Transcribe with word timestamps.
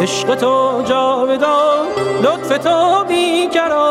عشق 0.00 0.34
تو 0.34 0.82
جاودان. 0.88 1.86
لطف 2.22 2.58
تو 2.58 3.04
بیکران. 3.08 3.89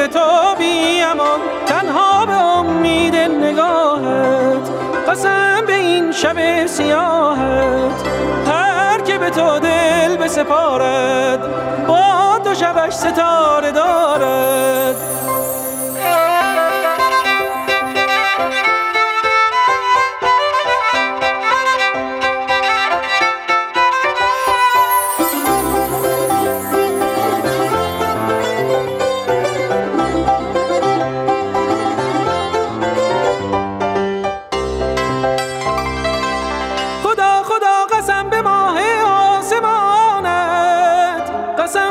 مهر 0.00 0.08
تو 0.08 0.54
بی 0.58 1.02
امان 1.02 1.40
تنها 1.66 2.26
به 2.26 2.32
امید 2.32 3.16
نگاهت. 3.16 4.70
قسم 5.08 5.66
به 5.66 5.74
این 5.74 6.12
شب 6.12 6.66
سیاهت 6.66 8.08
هر 8.46 9.00
که 9.00 9.18
به 9.18 9.30
تو 9.30 9.58
دل 9.58 10.16
بسپارد 10.16 11.40
با 11.86 12.38
دو 12.44 12.54
شبش 12.54 12.92
ستاره 12.92 13.70
دارد. 13.72 14.96